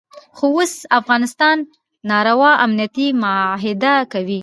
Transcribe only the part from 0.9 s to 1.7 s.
افغانستان